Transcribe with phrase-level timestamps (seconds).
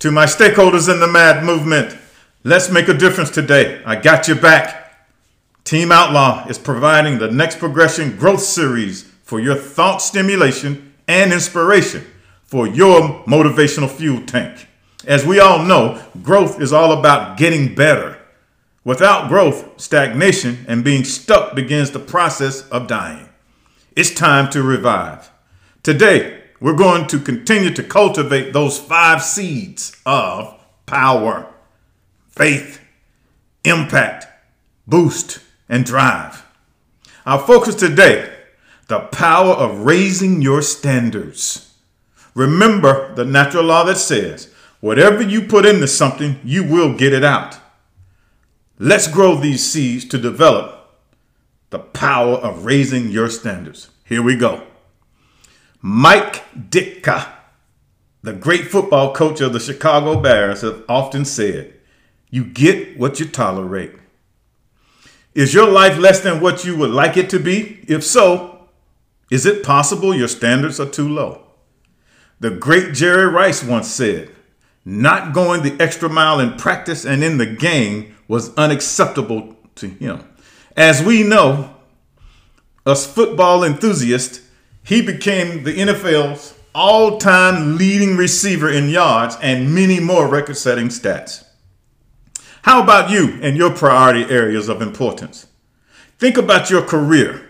[0.00, 1.94] To my stakeholders in the MAD movement,
[2.42, 3.82] let's make a difference today.
[3.84, 5.06] I got your back.
[5.62, 12.06] Team Outlaw is providing the Next Progression Growth Series for your thought stimulation and inspiration
[12.44, 14.68] for your motivational fuel tank.
[15.06, 18.18] As we all know, growth is all about getting better.
[18.84, 23.28] Without growth, stagnation and being stuck begins the process of dying.
[23.94, 25.30] It's time to revive.
[25.82, 31.52] Today, we're going to continue to cultivate those five seeds of power,
[32.28, 32.80] faith,
[33.64, 34.26] impact,
[34.86, 36.44] boost, and drive.
[37.24, 38.36] Our focus today
[38.90, 41.72] the power of raising your standards.
[42.34, 47.22] Remember the natural law that says, whatever you put into something, you will get it
[47.22, 47.56] out.
[48.80, 50.98] Let's grow these seeds to develop
[51.70, 53.90] the power of raising your standards.
[54.04, 54.66] Here we go.
[55.82, 57.26] Mike Ditka,
[58.22, 61.74] the great football coach of the Chicago Bears, has often said,
[62.30, 63.92] You get what you tolerate.
[65.34, 67.84] Is your life less than what you would like it to be?
[67.88, 68.68] If so,
[69.30, 71.46] is it possible your standards are too low?
[72.40, 74.30] The great Jerry Rice once said,
[74.84, 80.24] Not going the extra mile in practice and in the game was unacceptable to him.
[80.76, 81.74] As we know,
[82.84, 84.42] us football enthusiasts,
[84.82, 90.88] he became the NFL's all time leading receiver in yards and many more record setting
[90.88, 91.44] stats.
[92.62, 95.46] How about you and your priority areas of importance?
[96.18, 97.48] Think about your career,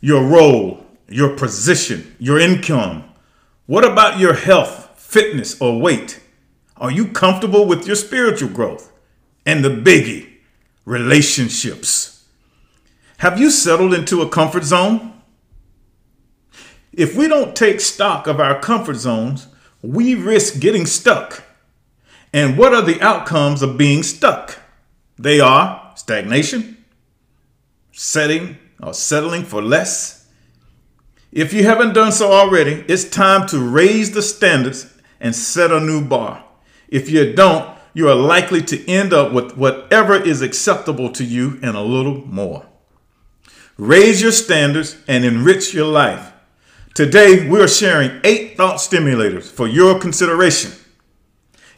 [0.00, 3.04] your role, your position, your income.
[3.66, 6.20] What about your health, fitness, or weight?
[6.76, 8.92] Are you comfortable with your spiritual growth?
[9.46, 10.28] And the biggie,
[10.84, 12.24] relationships.
[13.18, 15.09] Have you settled into a comfort zone?
[16.92, 19.46] If we don't take stock of our comfort zones,
[19.82, 21.44] we risk getting stuck.
[22.32, 24.58] And what are the outcomes of being stuck?
[25.18, 26.84] They are stagnation,
[27.92, 30.26] setting or settling for less.
[31.32, 35.80] If you haven't done so already, it's time to raise the standards and set a
[35.80, 36.44] new bar.
[36.88, 41.58] If you don't, you are likely to end up with whatever is acceptable to you
[41.62, 42.66] and a little more.
[43.76, 46.29] Raise your standards and enrich your life.
[46.94, 50.72] Today, we are sharing eight thought stimulators for your consideration.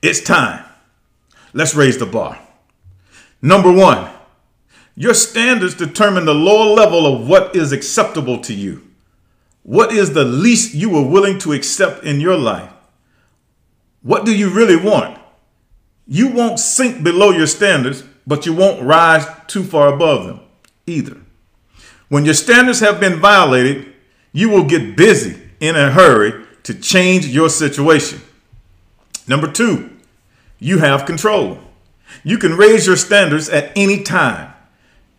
[0.00, 0.64] It's time.
[1.52, 2.40] Let's raise the bar.
[3.42, 4.10] Number one,
[4.96, 8.82] your standards determine the lower level of what is acceptable to you.
[9.62, 12.70] What is the least you are willing to accept in your life?
[14.02, 15.18] What do you really want?
[16.06, 20.40] You won't sink below your standards, but you won't rise too far above them
[20.86, 21.18] either.
[22.08, 23.93] When your standards have been violated,
[24.34, 28.20] you will get busy in a hurry to change your situation.
[29.28, 29.96] Number two,
[30.58, 31.60] you have control.
[32.24, 34.52] You can raise your standards at any time.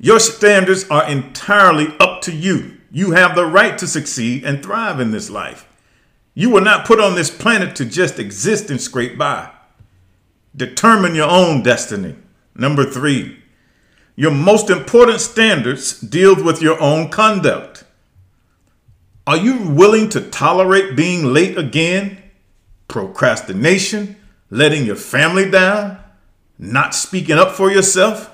[0.00, 2.78] Your standards are entirely up to you.
[2.90, 5.68] You have the right to succeed and thrive in this life.
[6.34, 9.50] You were not put on this planet to just exist and scrape by.
[10.56, 12.16] Determine your own destiny.
[12.54, 13.42] Number three,
[14.16, 17.84] your most important standards deal with your own conduct.
[19.24, 22.18] Are you willing to tolerate being late again?
[22.88, 24.16] Procrastination,
[24.50, 25.98] letting your family down,
[26.58, 28.30] not speaking up for yourself?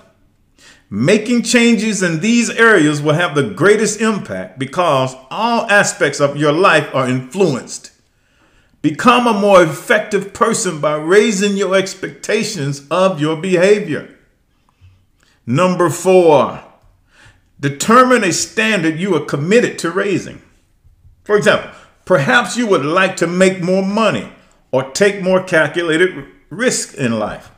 [0.89, 6.53] Making changes in these areas will have the greatest impact because all aspects of your
[6.53, 7.93] life are influenced.
[8.81, 14.17] Become a more effective person by raising your expectations of your behavior.
[15.45, 16.63] Number four,
[17.61, 20.41] determine a standard you are committed to raising.
[21.29, 21.71] For example,
[22.07, 24.33] perhaps you would like to make more money
[24.73, 27.51] or take more calculated risk in life.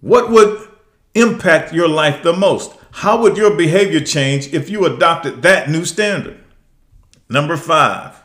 [0.00, 0.66] What would
[1.14, 2.72] impact your life the most?
[2.90, 6.40] How would your behavior change if you adopted that new standard?
[7.28, 8.20] Number five,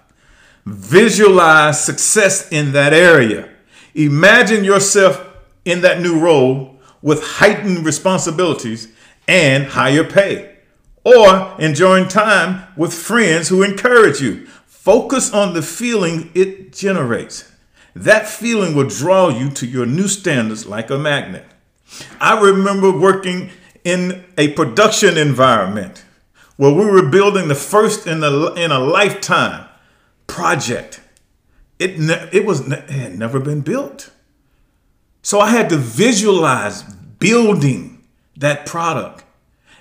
[0.66, 3.50] Visualize success in that area.
[3.94, 5.28] Imagine yourself
[5.66, 8.88] in that new role with heightened responsibilities
[9.28, 10.58] and higher pay,
[11.04, 14.46] or enjoying time with friends who encourage you.
[14.66, 17.52] Focus on the feeling it generates.
[17.96, 21.46] That feeling will draw you to your new standards like a magnet.
[22.20, 23.50] I remember working
[23.84, 26.04] in a production environment
[26.58, 29.68] where we were building the first in a, in a lifetime
[30.28, 31.02] project.
[31.80, 34.12] It, ne- it was ne- it had never been built.
[35.22, 38.06] So I had to visualize building
[38.38, 39.24] that product.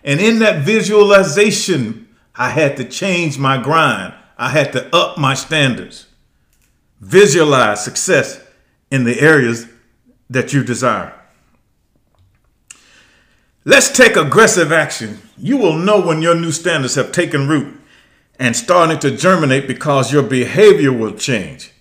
[0.05, 4.15] And in that visualization, I had to change my grind.
[4.37, 6.07] I had to up my standards.
[7.01, 8.41] Visualize success
[8.91, 9.67] in the areas
[10.31, 11.15] that you desire.
[13.65, 15.19] Let's take aggressive action.
[15.37, 17.79] You will know when your new standards have taken root
[18.39, 21.73] and starting to germinate because your behavior will change.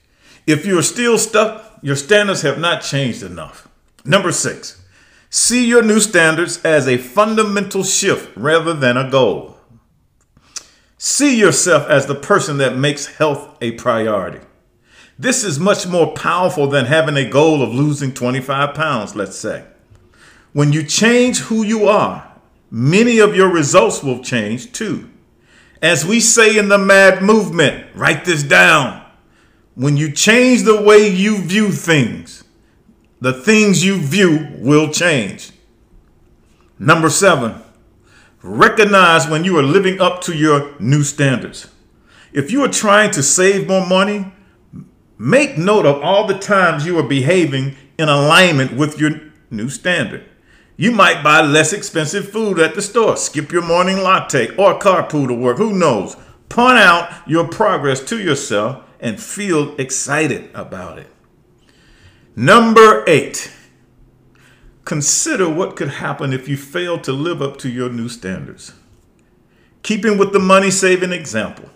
[0.46, 3.68] If you are still stuck, your standards have not changed enough.
[4.04, 4.82] Number six,
[5.30, 9.58] see your new standards as a fundamental shift rather than a goal.
[10.98, 14.40] See yourself as the person that makes health a priority.
[15.20, 19.66] This is much more powerful than having a goal of losing 25 pounds, let's say.
[20.54, 22.32] When you change who you are,
[22.72, 25.10] many of your results will change too.
[25.82, 29.04] As we say in the MAD movement, write this down.
[29.76, 32.37] When you change the way you view things,
[33.20, 35.52] the things you view will change.
[36.80, 37.62] Number seven,
[38.44, 41.68] recognize when you are living up to your new standards.
[42.34, 44.32] If you are trying to save more money,
[45.18, 49.12] make note of all the times you are behaving in alignment with your
[49.50, 50.24] new standard.
[50.76, 55.28] You might buy less expensive food at the store, skip your morning latte, or carpool
[55.28, 55.58] to work.
[55.58, 56.16] Who knows?
[56.50, 61.08] Point out your progress to yourself and feel excited about it.
[62.40, 63.52] Number eight,
[64.86, 68.74] consider what could happen if you fail to live up to your new standards.
[69.82, 71.72] Keeping with the money saving example,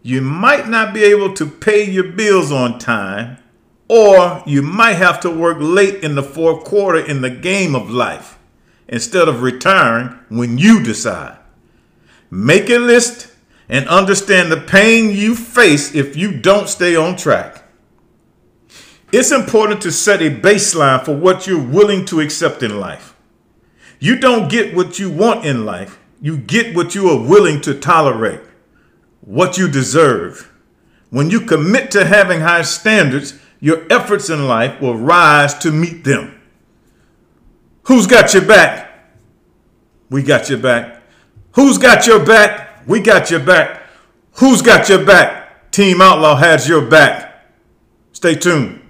[0.00, 3.38] you might not be able to pay your bills on time
[3.88, 7.90] or you might have to work late in the fourth quarter in the game of
[7.90, 8.38] life
[8.86, 11.38] instead of retiring when you decide.
[12.30, 13.32] Make a list
[13.68, 17.61] and understand the pain you face if you don't stay on track.
[19.12, 23.14] It's important to set a baseline for what you're willing to accept in life.
[24.00, 27.78] You don't get what you want in life, you get what you are willing to
[27.78, 28.40] tolerate,
[29.20, 30.50] what you deserve.
[31.10, 36.04] When you commit to having high standards, your efforts in life will rise to meet
[36.04, 36.40] them.
[37.84, 39.10] Who's got your back?
[40.08, 41.02] We got your back.
[41.52, 42.86] Who's got your back?
[42.86, 43.82] We got your back.
[44.36, 45.70] Who's got your back?
[45.70, 47.46] Team Outlaw has your back.
[48.12, 48.81] Stay tuned.